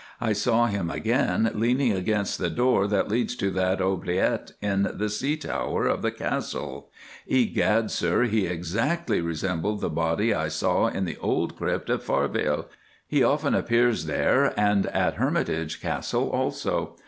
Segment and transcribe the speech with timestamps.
[0.19, 5.09] I saw him again leaning against the door that leads to that oubliette in the
[5.09, 6.89] Sea Tower of the Castle.
[7.27, 12.65] Egad, sir, he exactly resembled the body I saw in the old crypt at Faarveile.
[13.07, 16.95] He often appears there, and at Hermitage Castle also.